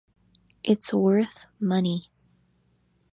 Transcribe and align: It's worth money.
It's 0.63 0.91
worth 0.91 1.45
money. 1.59 2.09